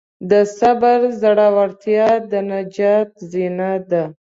[0.29, 4.03] د صبر زړورتیا د نجات زینه ده.